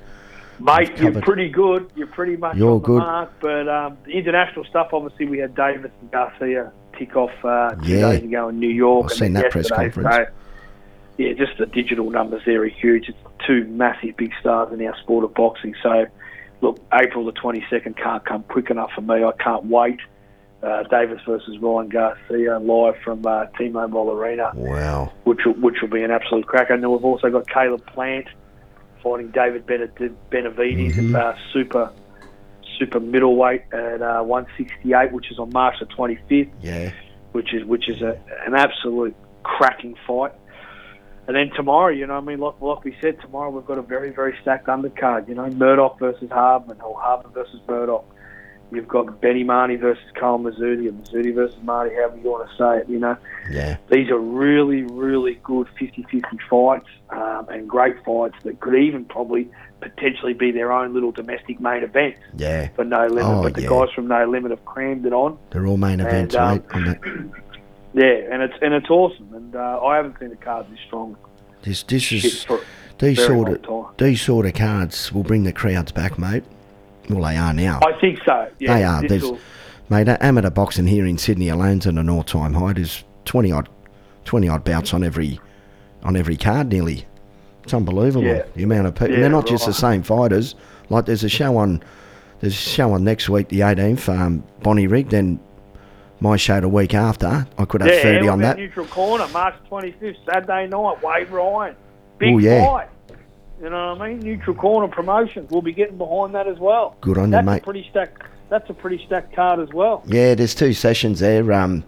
Mate, 0.60 0.98
you're 0.98 1.22
pretty 1.22 1.50
good. 1.50 1.90
You're 1.96 2.08
pretty 2.08 2.36
much 2.38 2.58
You're 2.58 2.72
on 2.72 2.82
the 2.82 2.86
good. 2.86 2.98
mark. 3.00 3.32
But 3.40 3.68
um, 3.70 3.98
the 4.06 4.12
international 4.12 4.66
stuff, 4.66 4.90
obviously, 4.94 5.26
we 5.26 5.38
had 5.40 5.56
Davis 5.56 5.92
and 6.02 6.12
Garcia 6.12 6.72
tick 7.00 7.16
off 7.16 7.32
uh, 7.44 7.72
two 7.76 7.88
Yeah. 7.94 8.12
days 8.12 8.24
ago 8.24 8.50
in 8.50 8.60
New 8.60 8.70
York. 8.70 9.06
I've 9.06 9.12
and 9.12 9.20
seen 9.20 9.34
that 9.34 9.52
press 9.52 9.70
conference. 9.72 10.16
So, 10.16 10.26
yeah, 11.18 11.34
just 11.34 11.58
the 11.58 11.66
digital 11.66 12.10
numbers 12.12 12.42
there 12.46 12.62
are 12.62 12.68
huge. 12.68 13.10
It's 13.10 13.18
two 13.48 13.66
massive 13.66 14.16
big 14.18 14.32
stars 14.40 14.72
in 14.74 14.86
our 14.86 14.96
sport 15.00 15.24
of 15.24 15.34
boxing. 15.34 15.74
So, 15.82 16.06
look, 16.62 16.80
April 16.94 17.26
the 17.26 17.32
22nd 17.34 17.98
can't 17.98 18.24
come 18.26 18.44
quick 18.44 18.70
enough 18.70 18.92
for 18.94 19.02
me. 19.02 19.24
I 19.24 19.32
can't 19.40 19.66
wait. 19.66 20.00
Uh, 20.62 20.84
Davis 20.84 21.22
versus 21.26 21.58
Ryan 21.60 21.88
Garcia 21.88 22.60
live 22.60 22.96
from 23.02 23.26
uh, 23.26 23.46
T-Mobile 23.58 24.12
Arena 24.12 24.52
Wow. 24.56 25.10
which 25.24 25.40
will, 25.46 25.54
which 25.54 25.78
will 25.82 25.88
be 25.88 26.04
an 26.04 26.12
absolute 26.12 26.46
cracker. 26.48 26.74
And 26.74 26.84
then 26.84 26.92
we've 26.92 27.06
also 27.06 27.30
got 27.30 27.48
Caleb 27.48 27.86
Plant 27.88 28.28
fighting 29.02 29.30
David 29.32 29.66
Benavidez 29.66 30.96
Mhm. 30.96 31.16
at 31.16 31.36
uh, 31.36 31.38
super 31.54 31.90
super 32.80 33.00
middleweight 33.00 33.64
at 33.74 34.02
uh, 34.02 34.24
168, 34.24 35.12
which 35.12 35.32
is 35.32 35.38
on 35.38 35.50
March 35.52 35.76
the 35.80 35.86
25th, 35.86 36.50
Yeah. 36.62 36.92
which 37.34 37.54
is 37.54 37.64
which 37.66 37.90
is 37.90 38.02
a, 38.02 38.20
an 38.48 38.56
absolute 38.56 39.16
cracking 39.44 39.96
fight. 40.08 40.32
And 41.28 41.36
then 41.36 41.52
tomorrow, 41.56 41.90
you 41.94 42.08
know, 42.08 42.16
I 42.16 42.22
mean, 42.22 42.40
like, 42.40 42.60
like 42.60 42.84
we 42.84 42.96
said, 43.02 43.22
tomorrow 43.22 43.52
we've 43.52 43.66
got 43.66 43.78
a 43.78 43.84
very, 43.84 44.10
very 44.10 44.36
stacked 44.42 44.66
undercard. 44.66 45.28
You 45.30 45.36
know, 45.36 45.48
Murdoch 45.52 46.00
versus 46.00 46.30
Hardman, 46.32 46.82
or 46.82 47.00
Hardman 47.00 47.34
versus 47.34 47.60
Murdoch. 47.68 48.04
You've 48.72 48.88
got 48.88 49.20
Benny 49.22 49.44
Marnie 49.44 49.80
versus 49.80 50.04
Carl 50.20 50.40
Mazzuti, 50.40 50.88
or 50.88 50.92
Mazzuti 50.92 51.34
versus 51.34 51.58
Marty, 51.64 51.94
however 51.96 52.18
you 52.18 52.30
want 52.32 52.50
to 52.50 52.56
say 52.56 52.78
it. 52.82 52.90
You 52.90 53.00
know, 53.00 53.16
Yeah. 53.52 53.78
these 53.92 54.10
are 54.10 54.18
really, 54.20 54.84
really 54.84 55.40
good 55.44 55.68
50-50 55.80 56.24
fights 56.50 56.88
um, 57.12 57.48
and 57.50 57.68
great 57.70 57.96
fights 58.06 58.36
that 58.44 58.60
could 58.60 58.76
even 58.76 59.06
probably 59.06 59.50
potentially 59.82 60.34
be 60.34 60.52
their 60.52 60.72
own 60.72 60.94
little 60.94 61.12
domestic 61.12 61.60
main 61.60 61.84
event 61.84 62.16
Yeah. 62.36 62.70
for 62.76 62.84
No 62.84 63.08
Limit. 63.08 63.24
Oh, 63.24 63.42
but 63.44 63.54
the 63.56 63.64
yeah. 63.64 63.70
guys 63.70 63.90
from 63.96 64.08
No 64.08 64.26
Limit 64.30 64.52
have 64.52 64.64
crammed 64.66 65.06
it 65.06 65.14
on. 65.14 65.38
They're 65.52 65.66
all 65.68 65.78
main 65.78 66.00
events, 66.00 66.36
um, 66.36 66.56
mate. 66.58 66.64
on 66.74 66.84
the- 66.86 67.30
Yeah, 67.94 68.32
and 68.32 68.44
it's 68.44 68.54
and 68.62 68.74
it's 68.76 68.90
awesome. 68.92 69.34
And 69.34 69.56
uh, 69.56 69.84
I 69.84 69.96
haven't 69.96 70.20
seen 70.20 70.32
a 70.32 70.36
card 70.36 70.68
this 70.70 70.80
strong. 70.86 71.18
this 71.64 71.82
this 71.84 72.12
is 72.12 72.46
these 73.00 73.26
sort 73.26 73.50
of 73.50 73.62
time. 73.64 73.86
these 73.98 74.22
sort 74.22 74.46
of 74.46 74.54
cards 74.54 75.12
will 75.12 75.24
bring 75.24 75.44
the 75.44 75.52
crowds 75.54 75.92
back, 75.92 76.20
mate. 76.20 76.44
Well, 77.10 77.24
they 77.24 77.36
are 77.36 77.52
now. 77.54 77.80
I 77.84 78.00
think 78.00 78.20
so. 78.24 78.48
Yeah, 78.60 78.76
They 78.78 78.84
are. 78.84 79.02
There's- 79.02 79.24
will- 79.24 79.40
Mate, 79.90 80.08
amateur 80.22 80.52
boxing 80.52 80.86
here 80.86 81.08
in 81.08 81.18
Sydney 81.18 81.50
alone's 81.50 81.88
at 81.88 81.96
an 81.96 82.10
all-time 82.12 82.54
high. 82.54 82.74
There's 82.74 83.04
twenty 83.26 83.52
odd, 83.52 83.68
twenty 84.24 84.48
odd 84.48 84.64
bouts 84.64 84.94
on 84.94 85.04
every, 85.04 85.40
on 86.04 86.16
every 86.16 86.38
card 86.38 86.72
nearly. 86.72 87.08
It's 87.70 87.74
unbelievable 87.76 88.26
Yeah. 88.26 88.42
the 88.56 88.64
amount 88.64 88.88
of 88.88 88.96
people. 88.96 89.12
Yeah, 89.14 89.20
they're 89.20 89.30
not 89.30 89.46
just 89.46 89.68
the 89.68 89.74
same 89.74 90.02
fighters. 90.02 90.56
Like 90.90 91.06
there's 91.06 91.24
a 91.24 91.30
show 91.30 91.56
on, 91.58 91.84
there's 92.40 92.54
a 92.54 92.56
show 92.58 92.94
on 92.94 93.04
next 93.04 93.30
week, 93.30 93.50
the 93.50 93.60
18th, 93.60 94.10
um, 94.10 94.44
Bonnyrigg. 94.64 95.12
Then 95.12 95.40
my 96.20 96.36
show 96.36 96.60
the 96.60 96.68
week 96.68 96.96
after. 96.96 97.46
I 97.60 97.66
could 97.66 97.82
have 97.82 97.92
yeah, 97.94 98.02
thirty 98.02 98.28
on 98.28 98.40
about 98.40 98.56
that. 98.56 98.58
Neutral 98.58 98.88
corner, 98.88 99.28
March 99.28 99.54
25th, 99.70 100.16
Saturday 100.26 100.66
night, 100.66 101.04
Wade 101.04 101.30
Ryan. 101.30 101.76
Big 102.18 102.34
Ooh, 102.34 102.40
yeah. 102.40 102.66
fight. 102.66 102.88
You 103.62 103.70
know 103.70 103.94
what 103.94 104.02
I 104.02 104.10
mean? 104.10 104.20
Neutral 104.22 104.56
corner 104.56 104.88
promotions. 104.88 105.52
We'll 105.52 105.62
be 105.62 105.72
getting 105.74 106.00
behind 106.00 106.34
that 106.34 106.48
as 106.48 106.58
well. 106.58 106.96
Good 107.02 107.20
on 107.20 107.26
you, 107.26 107.32
That's 107.34 107.48
a 107.48 107.52
mate. 107.52 107.64
pretty 107.64 107.86
stacked. 107.92 108.24
That's 108.50 108.68
a 108.72 108.74
pretty 108.74 109.00
stacked 109.06 109.36
card 109.36 109.60
as 109.60 109.70
well. 109.76 110.02
Yeah, 110.08 110.34
there's 110.34 110.56
two 110.56 110.74
sessions 110.74 111.20
there. 111.20 111.54
Um, 111.54 111.84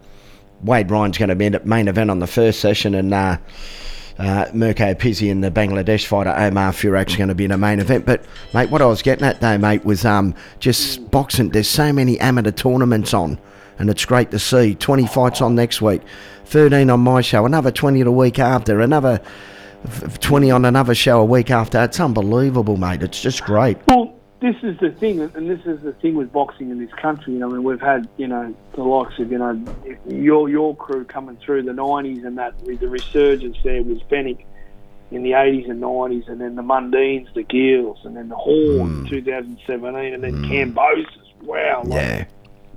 Wade 0.63 0.91
Ryan's 0.91 1.17
going 1.17 1.29
to 1.29 1.35
be 1.35 1.47
in 1.47 1.53
the 1.53 1.61
main 1.65 1.87
event 1.87 2.11
on 2.11 2.19
the 2.19 2.27
first 2.27 2.59
session, 2.59 2.93
and 2.93 3.11
uh, 3.11 3.37
uh, 4.19 4.45
Mirko 4.53 4.93
Pizzi 4.93 5.31
and 5.31 5.43
the 5.43 5.51
Bangladesh 5.51 6.05
fighter 6.05 6.33
Omar 6.35 6.71
Furak's 6.71 7.15
going 7.15 7.29
to 7.29 7.35
be 7.35 7.45
in 7.45 7.51
a 7.51 7.57
main 7.57 7.79
event. 7.79 8.05
But 8.05 8.23
mate, 8.53 8.69
what 8.69 8.81
I 8.81 8.85
was 8.85 9.01
getting 9.01 9.25
at 9.25 9.41
though, 9.41 9.57
mate, 9.57 9.85
was 9.85 10.05
um, 10.05 10.35
just 10.59 11.09
boxing. 11.11 11.49
There's 11.49 11.67
so 11.67 11.91
many 11.91 12.19
amateur 12.19 12.51
tournaments 12.51 13.13
on, 13.13 13.39
and 13.79 13.89
it's 13.89 14.05
great 14.05 14.31
to 14.31 14.39
see. 14.39 14.75
20 14.75 15.07
fights 15.07 15.41
on 15.41 15.55
next 15.55 15.81
week, 15.81 16.01
13 16.45 16.89
on 16.89 16.99
my 16.99 17.21
show, 17.21 17.45
another 17.45 17.71
20 17.71 18.03
the 18.03 18.11
week 18.11 18.39
after, 18.39 18.81
another 18.81 19.21
f- 19.85 20.03
f- 20.03 20.19
20 20.19 20.51
on 20.51 20.65
another 20.65 20.95
show 20.95 21.19
a 21.21 21.25
week 21.25 21.49
after. 21.49 21.81
It's 21.83 21.99
unbelievable, 21.99 22.77
mate. 22.77 23.01
It's 23.03 23.21
just 23.21 23.43
great. 23.43 23.77
Well, 23.87 24.13
this 24.41 24.55
is 24.63 24.77
the 24.79 24.89
thing, 24.89 25.21
and 25.21 25.49
this 25.49 25.65
is 25.65 25.81
the 25.81 25.93
thing 25.93 26.15
with 26.15 26.33
boxing 26.33 26.71
in 26.71 26.79
this 26.79 26.91
country. 26.93 27.33
You 27.33 27.39
know, 27.39 27.49
I 27.49 27.53
mean, 27.53 27.63
we've 27.63 27.79
had 27.79 28.09
you 28.17 28.27
know 28.27 28.53
the 28.73 28.83
likes 28.83 29.17
of 29.19 29.31
you 29.31 29.37
know 29.37 29.63
your 30.07 30.49
your 30.49 30.75
crew 30.75 31.05
coming 31.05 31.37
through 31.37 31.63
the 31.63 31.71
'90s 31.71 32.25
and 32.25 32.37
that 32.37 32.59
with 32.63 32.79
the 32.79 32.89
resurgence 32.89 33.57
there 33.63 33.83
was 33.83 33.99
Fenech 34.09 34.43
in 35.11 35.23
the 35.23 35.31
80s 35.31 35.69
and 35.69 35.81
90s, 35.81 36.29
and 36.29 36.39
then 36.39 36.55
the 36.55 36.61
Mundines, 36.61 37.31
the 37.33 37.43
Gills, 37.43 37.99
and 38.05 38.15
then 38.15 38.29
the 38.29 38.35
Horn 38.35 39.01
in 39.01 39.09
2017, 39.09 40.13
and 40.13 40.23
then 40.23 40.31
mm. 40.31 40.73
Kambosos. 40.73 41.05
Wow, 41.43 41.81
like, 41.85 42.01
yeah. 42.01 42.25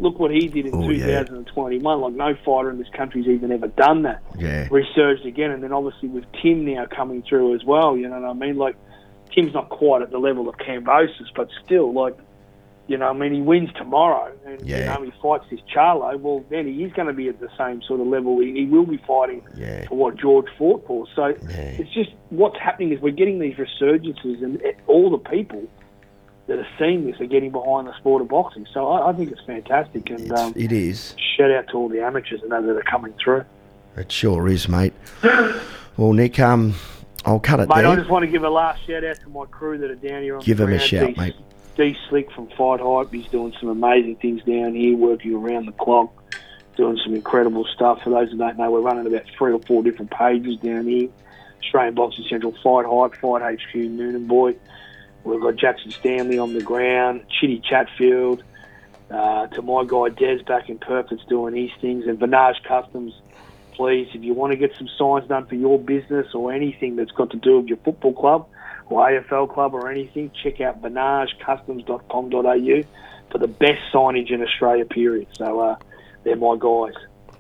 Look 0.01 0.19
what 0.19 0.33
he 0.33 0.49
did 0.49 0.67
in 0.67 0.75
Oh, 0.75 0.91
yeah. 0.91 1.21
2021. 1.21 2.01
Like 2.01 2.15
no 2.15 2.35
fighter 2.45 2.71
in 2.71 2.79
this 2.79 2.89
country's 2.89 3.29
even 3.29 3.53
ever 3.53 3.69
done 3.69 4.03
that. 4.03 4.23
Yeah. 4.37 4.67
Resurged 4.71 5.25
again, 5.25 5.53
and 5.53 5.63
then 5.63 5.73
obviously 5.73 6.09
with 6.09 6.25
Tim 6.43 6.65
now 6.65 6.87
coming 6.87 7.23
through 7.23 7.55
as 7.55 7.65
well. 7.65 7.97
You 7.97 8.09
know 8.09 8.21
what 8.21 8.29
I 8.29 8.33
mean? 8.33 8.57
Like 8.57 8.75
Tim's 9.35 9.55
not 9.55 9.69
quite 9.69 10.03
at 10.03 10.11
the 10.11 10.19
level 10.19 10.49
of 10.49 10.57
Kambosos, 10.57 11.31
but 11.35 11.49
still, 11.65 11.93
like 11.93 12.17
you 12.87 12.99
know, 12.99 13.09
I 13.09 13.13
mean, 13.15 13.33
he 13.33 13.41
wins 13.41 13.71
tomorrow, 13.79 14.31
and 14.45 14.61
Yeah. 14.67 14.79
you 14.79 14.85
know, 14.85 15.03
he 15.11 15.13
fights 15.23 15.47
this 15.51 15.61
Charlo. 15.75 16.21
Well, 16.21 16.45
then 16.51 16.67
he 16.67 16.85
is 16.85 16.93
going 16.93 17.09
to 17.09 17.15
be 17.15 17.29
at 17.31 17.41
the 17.41 17.49
same 17.57 17.81
sort 17.81 18.01
of 18.01 18.07
level. 18.09 18.39
He, 18.41 18.53
he 18.53 18.67
will 18.67 18.85
be 18.85 18.99
fighting 18.99 19.41
Yeah. 19.57 19.87
for 19.89 19.95
what 19.97 20.17
George 20.17 20.49
fought 20.59 20.87
for. 20.87 21.07
So 21.17 21.29
Yeah. 21.29 21.57
it's 21.81 21.91
just 21.95 22.11
what's 22.29 22.59
happening 22.59 22.93
is 22.93 23.01
we're 23.01 23.11
getting 23.13 23.39
these 23.39 23.55
resurgences, 23.57 24.43
and 24.43 24.61
it, 24.61 24.77
all 24.87 25.09
the 25.09 25.17
people 25.17 25.63
that 26.47 26.59
are 26.59 26.67
seeing 26.79 27.07
this 27.07 27.19
are 27.23 27.27
getting 27.27 27.51
behind 27.53 27.87
the 27.89 27.97
sport 27.97 28.21
of 28.21 28.29
boxing. 28.29 28.67
So 28.75 28.87
I, 28.89 29.09
I 29.09 29.13
think 29.15 29.33
it's 29.33 29.41
fantastic, 29.47 30.11
and 30.11 30.21
It's, 30.21 30.31
um, 30.39 30.53
it 30.55 30.71
is. 30.71 31.15
shout 31.39 31.51
out 31.51 31.69
to 31.69 31.79
all 31.79 31.89
the 31.89 32.03
amateurs 32.03 32.43
and 32.43 32.53
that 32.53 32.67
that 32.67 32.77
are 32.77 32.83
coming 32.83 33.15
through. 33.15 33.45
It 33.97 34.13
sure 34.13 34.47
is, 34.47 34.69
mate. 34.69 34.93
Well, 35.97 36.13
Nick, 36.13 36.39
um, 36.39 36.75
I'll 37.25 37.41
cut 37.41 37.61
it 37.61 37.69
Mate, 37.69 37.85
I 37.87 37.97
just 37.97 38.11
want 38.11 38.25
to 38.25 38.31
give 38.31 38.45
a 38.45 38.51
last 38.51 38.87
shout 38.87 39.05
out 39.05 39.19
to 39.21 39.29
my 39.29 39.47
crew 39.47 39.79
that 39.79 39.91
are 39.91 39.95
down 39.95 40.23
here 40.23 40.37
on 40.37 40.43
Give 40.43 40.59
the 40.59 40.65
'em 40.65 40.73
a 40.73 40.79
shout, 40.79 41.15
D- 41.15 41.21
mate. 41.21 41.35
D 41.77 41.97
Slick 42.09 42.31
from 42.33 42.49
Fight 42.49 42.81
Hype, 42.81 43.13
he's 43.13 43.27
doing 43.29 43.53
some 43.59 43.69
amazing 43.69 44.17
things 44.17 44.43
down 44.45 44.75
here, 44.75 44.97
working 44.97 45.35
around 45.35 45.67
the 45.67 45.73
clock, 45.73 46.13
doing 46.77 46.99
some 47.03 47.15
incredible 47.15 47.65
stuff. 47.65 48.03
For 48.03 48.11
those 48.11 48.31
who 48.31 48.37
don't 48.39 48.57
know, 48.59 48.71
we're 48.71 48.81
running 48.81 49.07
about 49.07 49.25
three 49.37 49.53
or 49.53 49.61
four 49.61 49.83
different 49.83 50.11
pages 50.11 50.57
down 50.59 50.87
here. 50.87 51.09
Australian 51.63 51.95
Boxing 51.95 52.25
Central, 52.29 52.55
Fight 52.63 52.87
Hype, 52.87 53.15
Fight 53.21 53.43
HQ, 53.59 53.75
Noonan 53.75 54.27
Boy. 54.27 54.55
We've 55.25 55.41
got 55.41 55.57
Jackson 55.57 55.91
Stanley 55.91 56.39
on 56.39 56.53
the 56.53 56.63
ground, 56.63 57.23
Chitty 57.41 57.61
Chatfield, 57.69 58.45
uh, 59.11 59.47
to 59.49 59.63
my 59.63 59.85
guy 59.87 60.11
Des 60.11 60.43
back 60.43 60.69
in 60.69 60.79
Perth 60.79 61.07
that's 61.11 61.25
doing 61.25 61.57
his 61.57 61.71
things, 61.81 62.07
and 62.07 62.19
Vinage 62.19 62.63
Customs. 62.65 63.15
Please, 63.75 64.09
if 64.15 64.23
you 64.23 64.33
want 64.35 64.53
to 64.53 64.57
get 64.57 64.77
some 64.77 64.89
signs 64.99 65.29
done 65.29 65.47
for 65.47 65.57
your 65.57 65.79
business 65.79 66.35
or 66.35 66.53
anything 66.53 66.97
that's 66.97 67.13
got 67.13 67.31
to 67.31 67.37
do 67.37 67.61
with 67.61 67.69
your 67.69 67.79
football 67.79 68.13
club 68.13 68.49
or 68.87 69.09
AFL 69.09 69.53
club 69.53 69.75
or 69.75 69.91
anything, 69.91 70.31
check 70.43 70.61
out 70.61 70.83
vinagecustoms.com.au 70.83 72.83
for 73.31 73.39
the 73.39 73.49
best 73.49 73.81
signage 73.93 74.31
in 74.31 74.43
Australia, 74.43 74.85
period. 74.85 75.27
So 75.37 75.61
uh, 75.61 75.77
they're 76.23 76.37
my 76.37 76.57
guys. 76.59 76.93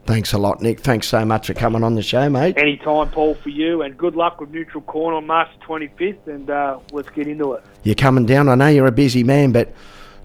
Thanks 0.07 0.33
a 0.35 0.39
lot, 0.39 0.61
Nick. 0.61 0.81
Thanks 0.81 1.09
so 1.09 1.25
much 1.25 1.47
for 1.47 1.55
coming 1.55 1.83
on 1.83 1.95
the 1.95 2.03
show, 2.03 2.29
mate. 2.29 2.59
Anytime, 2.59 3.09
Paul, 3.11 3.35
for 3.35 3.49
you, 3.49 3.81
and 3.83 3.97
good 3.97 4.17
luck 4.17 4.39
with 4.39 4.51
Neutral 4.51 4.83
Corn 4.83 5.15
on 5.15 5.27
March 5.27 5.49
25th, 5.67 6.27
and 6.27 6.51
uh, 6.51 6.79
let's 6.93 7.09
get 7.11 7.27
into 7.27 7.55
it. 7.55 7.65
You're 7.85 7.95
coming 7.95 8.27
down. 8.27 8.51
I 8.51 8.55
know 8.55 8.69
you're 8.69 8.87
a 8.87 8.93
busy 8.93 9.25
man, 9.25 9.53
but 9.53 9.73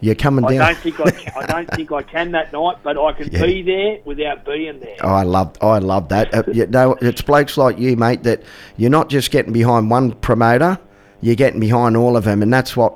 you're 0.02 0.16
coming 0.16 0.46
I 0.46 0.50
down. 0.58 0.68
don't 0.74 0.78
think 0.78 1.00
I, 1.00 1.12
can, 1.12 1.34
I 1.36 1.46
don't 1.46 1.70
think 1.76 1.92
I 1.92 2.02
can 2.04 2.32
that 2.32 2.54
night, 2.54 2.78
but 2.84 2.98
I 2.98 3.12
can 3.14 3.30
Yeah. 3.32 3.46
be 3.46 3.62
there 3.62 3.98
without 4.06 4.46
being 4.46 4.80
there. 4.80 4.96
Oh, 5.02 5.10
I 5.10 5.24
love, 5.24 5.56
I 5.62 5.80
love 5.80 6.10
that. 6.10 6.34
Uh, 6.34 6.44
you 6.52 6.66
know, 6.68 6.96
it's 7.02 7.22
blokes 7.22 7.58
like 7.58 7.78
you, 7.80 7.96
mate, 7.98 8.24
that 8.24 8.44
you're 8.78 8.90
not 8.90 9.10
just 9.10 9.32
getting 9.32 9.54
behind 9.54 9.90
one 9.90 10.12
promoter, 10.14 10.80
you're 11.22 11.36
getting 11.36 11.60
behind 11.60 11.98
all 11.98 12.16
of 12.16 12.24
them, 12.24 12.42
and 12.42 12.52
that's 12.54 12.78
what 12.78 12.96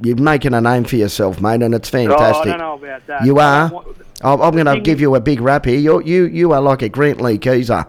you're 0.00 0.16
making 0.16 0.54
a 0.54 0.60
name 0.60 0.84
for 0.84 0.96
yourself, 0.96 1.40
mate, 1.40 1.62
and 1.62 1.74
it's 1.74 1.88
fantastic. 1.88 2.36
Oh, 2.36 2.40
I 2.40 2.44
don't 2.44 2.58
know 2.58 2.74
about 2.74 3.06
that. 3.06 3.24
You 3.24 3.38
are. 3.38 3.70
I'm, 4.22 4.40
I'm 4.40 4.52
going 4.54 4.66
to 4.66 4.80
give 4.80 5.00
you 5.00 5.14
a 5.16 5.20
big 5.20 5.40
rap 5.40 5.66
here. 5.66 5.78
You're, 5.78 6.00
you 6.02 6.24
you 6.24 6.52
are 6.52 6.60
like 6.60 6.82
a 6.82 6.88
Grantlee 6.88 7.38
Kieza. 7.38 7.86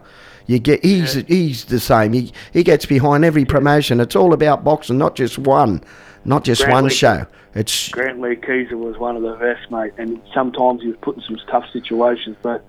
You 0.47 0.59
get 0.59 0.83
he's 0.83 1.13
he's 1.27 1.65
the 1.65 1.79
same. 1.79 2.13
He 2.13 2.31
he 2.53 2.63
gets 2.63 2.85
behind 2.85 3.25
every 3.25 3.45
promotion. 3.45 3.99
It's 3.99 4.15
all 4.15 4.33
about 4.33 4.63
boxing, 4.63 4.97
not 4.97 5.15
just 5.15 5.37
one, 5.39 5.81
not 6.25 6.43
just 6.43 6.61
Grant 6.61 6.73
one 6.73 6.83
Lee- 6.85 6.89
show. 6.89 7.25
It's 7.53 7.89
Grantlee 7.89 8.43
Kieza 8.43 8.73
was 8.73 8.97
one 8.97 9.15
of 9.15 9.21
the 9.21 9.33
best, 9.35 9.71
mate, 9.71 9.93
and 9.97 10.21
sometimes 10.33 10.81
he 10.81 10.89
was 10.89 10.97
put 11.01 11.15
in 11.15 11.21
some 11.23 11.37
tough 11.49 11.65
situations, 11.71 12.35
but 12.41 12.65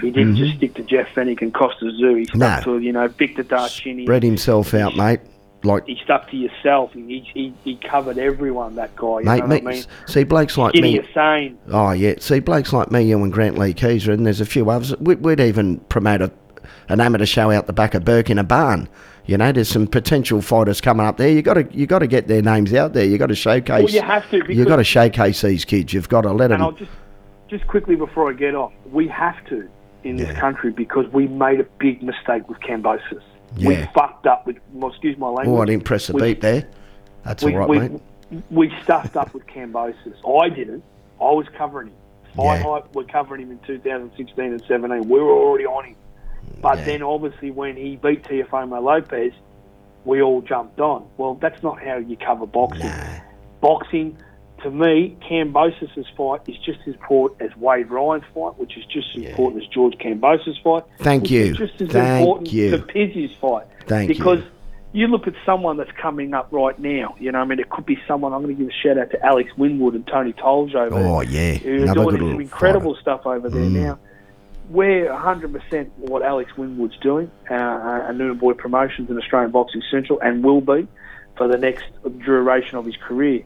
he 0.00 0.10
didn't 0.10 0.36
just 0.36 0.56
stick 0.56 0.72
to 0.76 0.82
Jeff 0.82 1.08
Fenech 1.14 1.42
and 1.42 1.52
Kostya 1.52 1.90
Tszyu. 1.92 2.18
He 2.20 2.24
stuck 2.24 2.38
Mm-hmm. 2.40 2.70
No. 2.70 2.78
to, 2.78 2.82
you 2.82 2.92
know, 2.92 3.08
Victor 3.08 3.44
Darchinyan. 3.44 4.04
spread 4.04 4.22
himself 4.22 4.72
out, 4.72 4.96
mate. 4.96 5.20
Like 5.64 5.86
He 5.86 6.00
stuck 6.02 6.28
to 6.30 6.36
yourself. 6.36 6.92
He, 6.92 7.20
he, 7.32 7.54
he 7.62 7.76
covered 7.76 8.18
everyone, 8.18 8.74
that 8.76 8.96
guy. 8.96 9.18
You 9.20 9.24
mate, 9.26 9.42
what 9.42 9.52
I 9.52 9.60
mean? 9.60 9.84
See 10.08 10.24
blokes 10.24 10.56
like 10.56 10.70
Skinny 10.72 10.98
me. 10.98 11.54
Oh 11.70 11.92
yeah, 11.92 12.14
see 12.18 12.40
blokes 12.40 12.72
like 12.72 12.90
me, 12.90 13.02
you 13.02 13.22
and 13.22 13.32
Grantlee 13.32 13.74
Kieza, 13.74 14.12
and 14.14 14.24
there's 14.26 14.40
a 14.40 14.46
few 14.46 14.68
others. 14.70 14.96
We, 14.98 15.14
we'd 15.16 15.38
even 15.40 15.78
promote 15.90 16.20
a, 16.22 16.32
an 16.88 17.00
amateur 17.00 17.26
show 17.26 17.50
out 17.50 17.66
the 17.66 17.72
back 17.72 17.94
of 17.94 18.04
Bourke 18.04 18.30
in 18.30 18.38
a 18.38 18.44
barn. 18.44 18.88
You 19.26 19.38
know, 19.38 19.52
there's 19.52 19.68
some 19.68 19.86
potential 19.86 20.42
fighters 20.42 20.80
coming 20.80 21.06
up 21.06 21.16
there. 21.16 21.28
You 21.28 21.42
got 21.42 21.54
to 21.54 21.66
you 21.72 21.86
got 21.86 22.00
to 22.00 22.06
get 22.08 22.26
their 22.26 22.42
names 22.42 22.74
out 22.74 22.92
there. 22.92 23.04
You 23.04 23.18
got 23.18 23.28
to 23.28 23.36
showcase. 23.36 23.84
Well, 23.84 23.94
you 23.94 24.02
have 24.02 24.28
to, 24.30 24.52
You 24.52 24.64
got 24.64 24.76
to 24.76 24.84
showcase 24.84 25.42
these 25.42 25.64
kids. 25.64 25.92
You've 25.92 26.08
got 26.08 26.22
to 26.22 26.32
let 26.32 26.50
And 26.50 26.60
I'll 26.62 26.70
them. 26.72 26.78
just, 26.80 26.90
just 27.48 27.66
quickly 27.68 27.94
before 27.94 28.28
I 28.30 28.32
get 28.32 28.54
off, 28.56 28.72
we 28.90 29.06
have 29.08 29.36
to 29.46 29.68
in 30.02 30.16
this 30.16 30.28
Yeah. 30.28 30.40
country 30.40 30.72
because 30.72 31.06
we 31.12 31.28
made 31.28 31.60
a 31.60 31.64
big 31.78 32.02
mistake 32.02 32.48
with 32.48 32.58
Kambosos. 32.60 33.22
We 33.58 33.74
Yeah. 33.76 33.86
fucked 33.92 34.26
up 34.26 34.44
with, 34.46 34.56
well, 34.72 34.90
excuse 34.90 35.16
my 35.16 35.28
language. 35.28 35.56
Oh, 35.56 35.62
I 35.62 35.66
didn't 35.66 35.84
press 35.84 36.08
the 36.08 36.14
we- 36.14 36.22
beat 36.22 36.40
there. 36.40 36.64
That's 37.24 37.44
we, 37.44 37.52
all 37.52 37.60
right, 37.60 37.68
we, 37.68 37.78
mate. 37.78 38.00
we 38.50 38.72
stuffed 38.82 39.16
up 39.16 39.32
with 39.34 39.46
Kambosos. 39.46 39.94
I 40.42 40.48
didn't. 40.48 40.82
I 41.20 41.30
was 41.30 41.46
covering 41.56 41.88
him. 41.88 41.94
Fight 42.34 42.56
Yeah. 42.56 42.62
Hype 42.64 42.96
were 42.96 43.04
covering 43.04 43.42
him 43.42 43.52
in 43.52 43.58
2016 43.60 44.46
and 44.46 44.62
17. 44.66 45.08
We 45.08 45.20
were 45.20 45.30
already 45.30 45.66
on 45.66 45.84
him. 45.84 45.94
But 46.60 46.78
Yeah. 46.78 46.84
then 46.84 47.02
obviously 47.02 47.50
when 47.50 47.76
he 47.76 47.96
beat 47.96 48.22
Teofimo 48.24 48.82
Lopez, 48.82 49.32
we 50.04 50.20
all 50.22 50.40
jumped 50.42 50.80
on. 50.80 51.04
Well, 51.16 51.34
that's 51.34 51.62
not 51.62 51.80
how 51.82 51.96
you 51.96 52.16
cover 52.16 52.46
boxing. 52.46 52.90
Boxing, 53.60 54.16
to 54.62 54.70
me, 54.70 55.16
Kambosos' 55.28 56.04
fight 56.16 56.40
is 56.48 56.56
just 56.58 56.80
as 56.86 56.94
important 56.94 57.42
as 57.42 57.56
Wade 57.56 57.90
Ryan's 57.90 58.24
fight, 58.34 58.58
which 58.58 58.76
is 58.76 58.84
just 58.86 59.08
as 59.16 59.22
important 59.24 59.62
as 59.62 59.68
George 59.68 59.94
Kambosos' 59.98 60.60
fight. 60.62 60.84
Thank 60.98 61.30
you. 61.30 61.54
Just 61.54 61.80
as 61.80 61.88
Thank 61.90 62.20
important 62.20 62.52
you. 62.52 62.70
to 62.72 62.78
Pizzi's 62.78 63.34
fight. 63.40 63.66
Thank 63.86 64.08
you. 64.10 64.14
because 64.16 64.40
you 64.92 65.06
look 65.06 65.26
at 65.26 65.34
someone 65.46 65.76
that's 65.78 65.90
coming 66.00 66.34
up 66.34 66.48
right 66.50 66.78
now. 66.78 67.14
You 67.18 67.32
know, 67.32 67.38
I 67.40 67.44
mean, 67.44 67.58
it 67.60 67.70
could 67.70 67.86
be 67.86 67.98
someone. 68.06 68.32
I'm 68.32 68.42
going 68.42 68.54
to 68.56 68.62
give 68.62 68.68
a 68.70 68.76
shout 68.86 68.98
out 68.98 69.10
to 69.12 69.24
Alex 69.24 69.50
Winwood 69.56 69.94
and 69.94 70.06
Tony 70.06 70.32
Tolj 70.34 70.74
over 70.74 70.96
Oh 70.96 71.20
yeah, 71.22 71.54
who 71.54 71.70
are 71.70 71.82
another 71.84 72.18
doing 72.18 72.32
some 72.32 72.40
incredible 72.40 72.92
fighter. 72.94 73.00
stuff 73.00 73.26
over 73.26 73.48
there 73.48 73.62
Mm. 73.62 73.72
now. 73.72 73.98
We're 74.68 75.06
100% 75.08 75.90
what 75.98 76.22
Alex 76.22 76.56
Winwood's 76.56 76.96
doing, 76.98 77.30
uh, 77.50 77.54
uh, 77.54 78.06
and 78.08 78.18
Noonan 78.18 78.38
Boy 78.38 78.54
Promotions 78.54 79.10
and 79.10 79.18
Australian 79.18 79.50
Boxing 79.50 79.82
Central, 79.90 80.20
and 80.20 80.42
will 80.42 80.60
be 80.60 80.86
for 81.36 81.48
the 81.48 81.58
next 81.58 81.84
duration 82.24 82.76
of 82.78 82.86
his 82.86 82.96
career. 82.96 83.42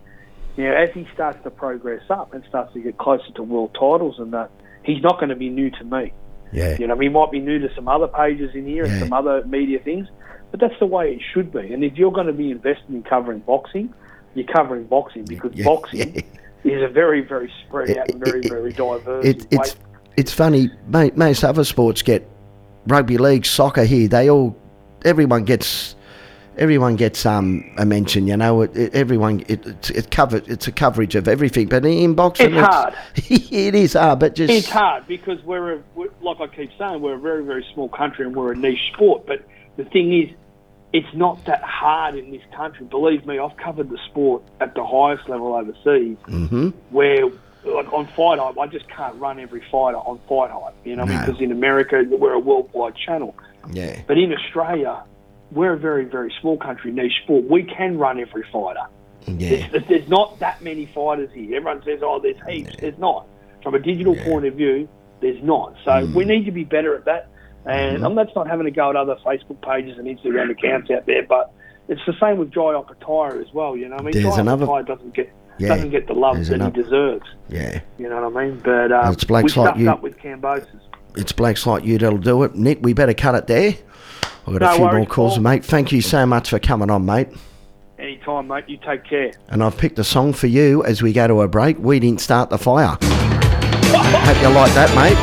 Now, 0.56 0.72
as 0.74 0.90
he 0.94 1.06
starts 1.14 1.42
to 1.42 1.50
progress 1.50 2.02
up 2.10 2.32
and 2.32 2.44
starts 2.48 2.72
to 2.74 2.80
get 2.80 2.96
closer 2.98 3.30
to 3.34 3.42
world 3.42 3.74
titles 3.74 4.18
and 4.18 4.32
that, 4.32 4.50
he's 4.84 5.02
not 5.02 5.18
going 5.18 5.28
to 5.30 5.36
be 5.36 5.48
new 5.50 5.70
to 5.70 5.84
me. 5.84 6.12
Yeah, 6.52 6.76
You 6.78 6.86
know, 6.86 6.96
he 6.98 7.08
might 7.08 7.30
be 7.32 7.40
new 7.40 7.58
to 7.58 7.74
some 7.74 7.88
other 7.88 8.06
pages 8.08 8.54
in 8.54 8.66
here 8.66 8.86
Yeah. 8.86 8.92
and 8.92 9.00
some 9.00 9.12
other 9.12 9.44
media 9.46 9.78
things, 9.80 10.08
but 10.50 10.60
that's 10.60 10.78
the 10.78 10.86
way 10.86 11.12
it 11.14 11.20
should 11.34 11.52
be. 11.52 11.72
And 11.72 11.82
if 11.84 11.96
you're 11.96 12.12
going 12.12 12.28
to 12.28 12.32
be 12.32 12.50
invested 12.50 12.88
in 12.88 13.02
covering 13.02 13.40
boxing, 13.40 13.92
you're 14.34 14.46
covering 14.46 14.84
boxing 14.84 15.24
because 15.24 15.52
Yeah. 15.54 15.64
boxing 15.72 16.22
is 16.64 16.82
a 16.82 16.88
very, 16.88 17.20
very 17.20 17.52
spread 17.66 17.96
out 17.98 18.10
and 18.10 18.24
very, 18.24 18.40
very 18.48 18.72
diverse. 18.72 19.24
it, 19.26 19.46
it's. 19.50 19.76
It's 20.16 20.32
funny, 20.32 20.70
mate. 20.88 21.16
Most 21.16 21.44
other 21.44 21.64
sports 21.64 22.02
get 22.02 22.28
rugby 22.86 23.18
league, 23.18 23.46
soccer 23.46 23.84
here. 23.84 24.08
They 24.08 24.30
all, 24.30 24.56
everyone 25.04 25.44
gets, 25.44 25.94
everyone 26.56 26.96
gets 26.96 27.26
um 27.26 27.64
a 27.76 27.84
mention. 27.84 28.26
You 28.26 28.36
know, 28.36 28.62
it, 28.62 28.76
it, 28.76 28.94
everyone 28.94 29.40
it, 29.48 29.66
it's 29.66 29.90
it 29.90 30.10
cover 30.10 30.42
it's 30.46 30.66
a 30.66 30.72
coverage 30.72 31.14
of 31.14 31.28
everything. 31.28 31.68
But 31.68 31.84
in 31.84 32.14
boxing, 32.14 32.54
It's 32.54 32.66
hard. 32.66 32.94
it 33.14 33.74
is 33.74 33.92
hard, 33.92 34.18
but 34.20 34.34
just 34.34 34.52
It's 34.52 34.68
hard 34.68 35.06
because 35.06 35.42
we're, 35.44 35.74
a, 35.74 35.82
we're, 35.94 36.10
like 36.22 36.40
I 36.40 36.46
keep 36.46 36.70
saying, 36.78 37.00
we're 37.00 37.14
a 37.14 37.18
very, 37.18 37.44
very 37.44 37.66
small 37.74 37.88
country 37.88 38.26
and 38.26 38.34
we're 38.34 38.52
a 38.52 38.56
niche 38.56 38.92
sport. 38.94 39.26
But 39.26 39.42
the 39.76 39.84
thing 39.84 40.12
is, 40.22 40.30
it's 40.92 41.14
not 41.14 41.44
that 41.44 41.62
hard 41.62 42.14
in 42.14 42.30
this 42.30 42.42
country. 42.54 42.86
Believe 42.86 43.26
me, 43.26 43.38
I've 43.38 43.56
covered 43.58 43.90
the 43.90 43.98
sport 44.06 44.42
at 44.60 44.74
the 44.74 44.86
highest 44.86 45.28
level 45.28 45.54
overseas, 45.54 46.16
hmm 46.24 46.70
where 46.90 47.26
like 47.66 47.92
on 47.92 48.06
Fight 48.08 48.38
Hype, 48.38 48.58
I 48.58 48.66
just 48.66 48.88
can't 48.88 49.14
run 49.16 49.38
every 49.40 49.60
fighter 49.70 49.96
on 49.98 50.20
Fight 50.28 50.50
Hype, 50.50 50.74
you 50.84 50.96
know, 50.96 51.04
No. 51.04 51.18
because 51.18 51.40
in 51.40 51.52
America 51.52 52.02
we're 52.08 52.32
a 52.32 52.38
worldwide 52.38 52.94
channel. 52.96 53.34
Yeah, 53.72 54.00
But 54.06 54.18
in 54.18 54.32
Australia, 54.32 55.02
we're 55.50 55.72
a 55.72 55.78
very, 55.78 56.04
very 56.04 56.32
small 56.40 56.56
country, 56.56 56.92
niche 56.92 57.12
sport. 57.24 57.44
We 57.50 57.64
can 57.64 57.98
run 57.98 58.20
every 58.20 58.44
fighter. 58.52 58.86
yeah, 59.26 59.66
There's, 59.72 59.84
there's 59.88 60.08
not 60.08 60.38
that 60.38 60.62
many 60.62 60.86
fighters 60.86 61.30
here. 61.32 61.56
Everyone 61.56 61.82
says, 61.84 62.00
oh, 62.02 62.20
there's 62.20 62.36
heaps. 62.48 62.76
There's 62.80 62.98
not. 62.98 63.26
From 63.62 63.74
a 63.74 63.80
digital 63.80 64.14
point 64.16 64.46
of 64.46 64.54
view, 64.54 64.88
there's 65.20 65.42
not. 65.42 65.74
So 65.84 65.90
Mm. 65.90 66.14
we 66.14 66.24
need 66.24 66.44
to 66.44 66.52
be 66.52 66.62
better 66.64 66.94
at 66.94 67.04
that. 67.06 67.28
And 67.64 67.96
Mm-hmm. 67.96 68.06
I'm 68.06 68.14
that's 68.14 68.34
not 68.36 68.46
having 68.46 68.66
to 68.66 68.70
go 68.70 68.90
at 68.90 68.96
other 68.96 69.16
Facebook 69.24 69.60
pages 69.60 69.98
and 69.98 70.06
Instagram 70.06 70.50
accounts 70.50 70.88
out 70.92 71.06
there, 71.06 71.24
but 71.24 71.52
it's 71.88 72.00
the 72.06 72.14
same 72.20 72.38
with 72.38 72.52
Jai 72.52 72.60
Opetaia 72.74 73.40
as 73.44 73.52
well. 73.52 73.76
You 73.76 73.88
know, 73.88 73.96
I 73.96 74.02
mean, 74.02 74.12
There's 74.12 74.24
Jai 74.36 74.40
another- 74.40 74.66
doesn't 74.84 75.14
get 75.14 75.32
Yeah, 75.58 75.68
doesn't 75.68 75.90
get 75.90 76.06
the 76.06 76.12
love 76.14 76.36
there's 76.36 76.48
that 76.48 76.56
enough. 76.56 76.74
he 76.74 76.82
deserves. 76.82 77.26
Yeah. 77.48 77.80
You 77.98 78.08
know 78.08 78.28
what 78.28 78.36
I 78.36 78.46
mean? 78.46 78.60
But 78.64 78.92
um, 78.92 79.12
It's 79.12 79.24
blokes 79.24 79.56
we 79.56 79.62
like 79.62 79.76
you. 79.78 79.90
up 79.90 80.02
with 80.02 80.18
Kambosos. 80.18 80.66
It's 81.16 81.32
blokes 81.32 81.66
like 81.66 81.84
you 81.84 81.96
that'll 81.98 82.18
do 82.18 82.42
it. 82.42 82.54
Nick, 82.54 82.78
we 82.82 82.92
better 82.92 83.14
cut 83.14 83.34
it 83.34 83.46
there. 83.46 83.74
I've 84.46 84.52
got 84.58 84.62
a 84.62 84.66
No 84.66 84.74
few 84.76 84.84
more 84.98 85.06
calls, 85.06 85.34
Paul. 85.34 85.42
mate. 85.42 85.64
Thank 85.64 85.90
you 85.92 86.00
so 86.02 86.26
much 86.26 86.50
for 86.50 86.58
coming 86.58 86.90
on, 86.90 87.04
mate. 87.06 87.28
Anytime, 87.98 88.46
mate. 88.48 88.64
You 88.68 88.76
take 88.86 89.04
care. 89.04 89.32
And 89.48 89.62
I've 89.62 89.76
picked 89.78 89.98
a 89.98 90.04
song 90.04 90.32
for 90.34 90.46
you 90.46 90.84
as 90.84 91.02
we 91.02 91.12
go 91.14 91.26
to 91.26 91.40
a 91.40 91.48
break. 91.48 91.78
We 91.78 91.98
didn't 91.98 92.20
start 92.20 92.50
the 92.50 92.58
fire. 92.58 92.98
Hope 93.00 94.42
you 94.42 94.48
like 94.50 94.72
that, 94.74 94.92
mate. 94.94 95.16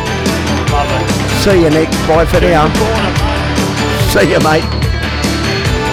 Love 0.71 0.89
it. 0.89 1.43
See 1.43 1.61
you, 1.61 1.69
Nick. 1.69 1.89
Bye 2.07 2.25
for 2.25 2.41
now. 2.41 2.67
See 4.09 4.31
you, 4.31 4.39
mate. 4.39 4.82